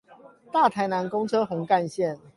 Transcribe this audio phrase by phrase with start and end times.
[0.51, 2.17] 大台南公車紅幹線